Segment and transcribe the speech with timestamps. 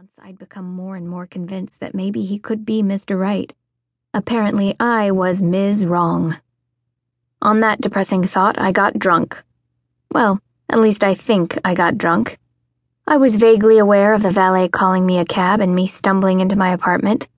[0.00, 3.20] months, I'd become more and more convinced that maybe he could be Mr.
[3.20, 3.52] Right.
[4.14, 5.84] Apparently, I was Ms.
[5.84, 6.38] Wrong.
[7.42, 9.44] On that depressing thought, I got drunk.
[10.10, 10.40] Well,
[10.70, 12.38] at least I think I got drunk.
[13.06, 16.56] I was vaguely aware of the valet calling me a cab and me stumbling into
[16.56, 17.28] my apartment.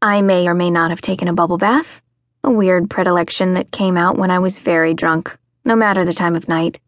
[0.00, 2.00] I may or may not have taken a bubble bath,
[2.42, 5.36] a weird predilection that came out when I was very drunk,
[5.66, 6.80] no matter the time of night.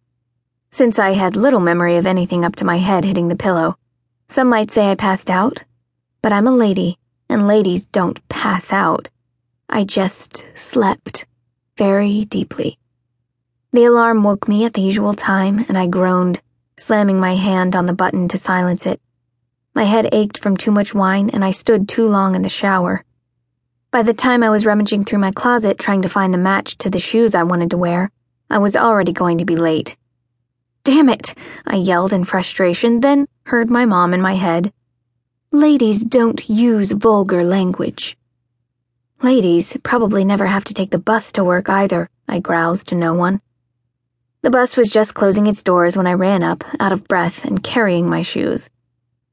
[0.71, 3.77] Since I had little memory of anything up to my head hitting the pillow,
[4.29, 5.65] some might say I passed out,
[6.23, 6.99] but I'm a lady,
[7.29, 9.09] and ladies don't pass out.
[9.69, 11.27] I just slept
[11.77, 12.79] very deeply.
[13.73, 16.41] The alarm woke me at the usual time, and I groaned,
[16.79, 19.01] slamming my hand on the button to silence it.
[19.75, 23.05] My head ached from too much wine, and I stood too long in the shower.
[23.91, 26.89] By the time I was rummaging through my closet trying to find the match to
[26.89, 28.11] the shoes I wanted to wear,
[28.49, 29.98] I was already going to be late.
[30.85, 31.35] Damn it!
[31.67, 34.73] I yelled in frustration, then heard my mom in my head.
[35.51, 38.17] Ladies don't use vulgar language.
[39.23, 43.15] Ladies probably never have to take the bus to work either, I groused to no
[43.15, 43.41] one.
[44.43, 47.63] The bus was just closing its doors when I ran up, out of breath and
[47.63, 48.71] carrying my shoes.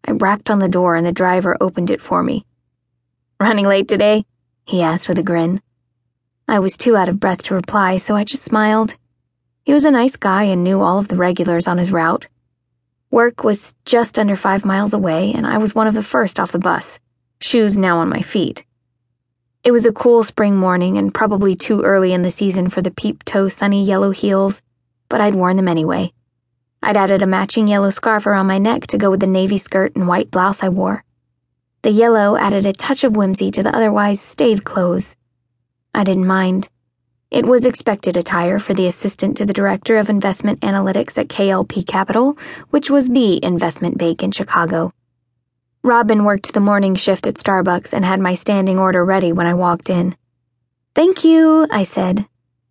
[0.08, 2.46] I rapped on the door and the driver opened it for me.
[3.40, 4.26] Running late today?
[4.66, 5.62] he asked with a grin.
[6.48, 8.96] I was too out of breath to reply, so I just smiled
[9.66, 12.28] he was a nice guy and knew all of the regulars on his route.
[13.10, 16.52] Work was just under five miles away, and I was one of the first off
[16.52, 17.00] the bus,
[17.42, 18.64] shoes now on my feet.
[19.64, 22.92] It was a cool spring morning and probably too early in the season for the
[22.92, 24.62] peep toe sunny yellow heels,
[25.10, 26.14] but I'd worn them anyway.
[26.84, 29.96] I'd added a matching yellow scarf around my neck to go with the navy skirt
[29.96, 31.04] and white blouse I wore.
[31.82, 35.16] The yellow added a touch of whimsy to the otherwise staid clothes.
[35.96, 36.70] I didn't mind.
[37.36, 41.86] It was expected attire for the assistant to the director of investment analytics at KLP
[41.86, 42.38] Capital,
[42.70, 44.94] which was the investment bank in Chicago.
[45.84, 49.54] Robin worked the morning shift at Starbucks and had my standing order ready when I
[49.54, 50.16] walked in.
[50.96, 52.26] Thank you, I said,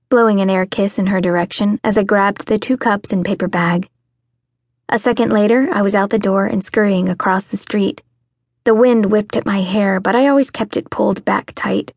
[0.08, 3.48] blowing an air kiss in her direction as I grabbed the two cups and paper
[3.48, 3.86] bag.
[4.88, 8.00] A second later, I was out the door and scurrying across the street.
[8.64, 11.92] The wind whipped at my hair, but I always kept it pulled back tight.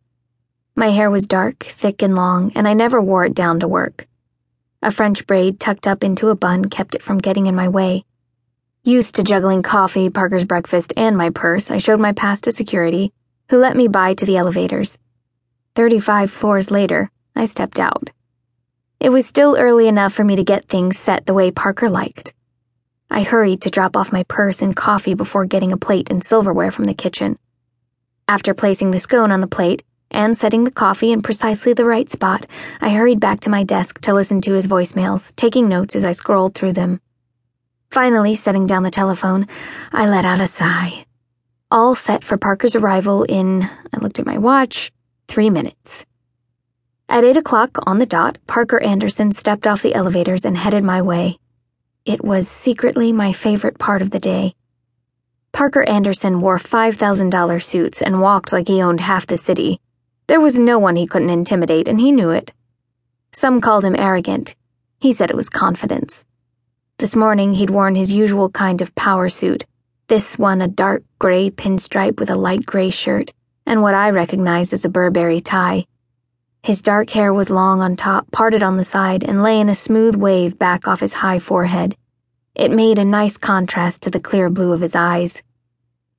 [0.80, 4.06] My hair was dark, thick, and long, and I never wore it down to work.
[4.84, 8.06] A French braid tucked up into a bun kept it from getting in my way.
[8.84, 13.12] Used to juggling coffee, Parker's breakfast, and my purse, I showed my pass to security,
[13.50, 15.00] who let me by to the elevators.
[15.74, 18.12] Thirty five floors later, I stepped out.
[19.00, 22.36] It was still early enough for me to get things set the way Parker liked.
[23.10, 26.70] I hurried to drop off my purse and coffee before getting a plate and silverware
[26.70, 27.40] from the kitchen.
[28.28, 29.82] After placing the scone on the plate,
[30.12, 32.46] and setting the coffee in precisely the right spot,
[32.80, 36.14] I hurried back to my desk to listen to his voicemails, taking notes as I
[36.14, 37.02] scrolled through them.
[37.92, 39.48] Finally, setting down the telephone,
[39.92, 41.06] I let out a sigh.
[41.70, 44.92] All set for Parker's arrival in, I looked at my watch,
[45.28, 46.06] three minutes.
[47.10, 51.02] At eight o'clock on the dot, Parker Andersen stepped off the elevators and headed my
[51.02, 51.38] way.
[52.06, 54.54] It was secretly my favorite part of the day.
[55.52, 59.80] Parker Andersen wore $5,000 suits and walked like he owned half the city
[60.28, 62.52] there was no one he couldn't intimidate, and he knew it.
[63.32, 64.56] Some called him arrogant.
[65.00, 66.26] He said it was confidence.
[66.98, 69.66] This morning he'd worn his usual kind of power suit,
[70.08, 73.32] this one a dark gray pinstripe with a light gray shirt,
[73.66, 75.86] and what I recognized as a Burberry tie.
[76.62, 79.76] His dark hair was long on top, parted on the side, and lay in a
[79.76, 81.96] smooth wave back off his high forehead.
[82.54, 85.42] It made a nice contrast to the clear blue of his eyes.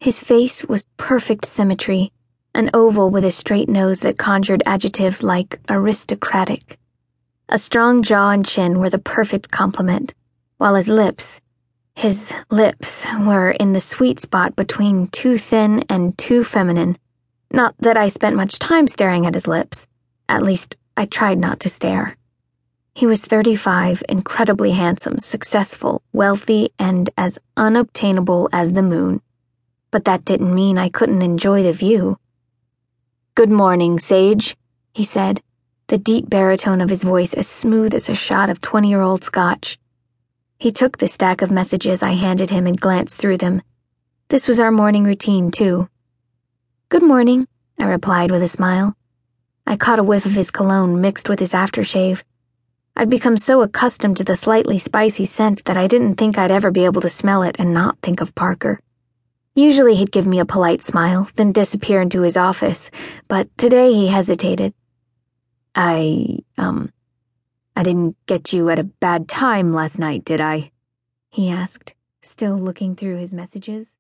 [0.00, 2.12] His face was perfect symmetry
[2.58, 6.76] an oval with a straight nose that conjured adjectives like aristocratic.
[7.48, 10.12] A strong jaw and chin were the perfect complement,
[10.56, 11.40] while his lips,
[11.94, 16.98] his lips, were in the sweet spot between too thin and too feminine.
[17.52, 19.86] Not that I spent much time staring at his lips.
[20.28, 22.16] At least, I tried not to stare.
[22.92, 29.20] He was 35, incredibly handsome, successful, wealthy, and as unobtainable as the moon.
[29.92, 32.18] But that didn't mean I couldn't enjoy the view.
[33.38, 34.56] Good morning, Sage,
[34.92, 35.40] he said,
[35.86, 39.22] the deep baritone of his voice as smooth as a shot of 20 year old
[39.22, 39.78] scotch.
[40.58, 43.62] He took the stack of messages I handed him and glanced through them.
[44.26, 45.88] This was our morning routine, too.
[46.88, 47.46] Good morning,
[47.78, 48.96] I replied with a smile.
[49.68, 52.24] I caught a whiff of his cologne mixed with his aftershave.
[52.96, 56.72] I'd become so accustomed to the slightly spicy scent that I didn't think I'd ever
[56.72, 58.80] be able to smell it and not think of Parker.
[59.58, 62.92] Usually he'd give me a polite smile, then disappear into his office,
[63.26, 64.72] but today he hesitated.
[65.74, 66.92] I, um,
[67.74, 70.70] I didn't get you at a bad time last night, did I?
[71.28, 73.97] He asked, still looking through his messages.